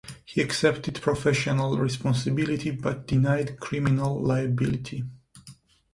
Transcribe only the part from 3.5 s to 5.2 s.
criminal liability.